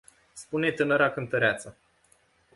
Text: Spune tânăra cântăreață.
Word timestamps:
Spune 0.33 0.71
tânăra 0.71 1.11
cântăreață. 1.11 1.77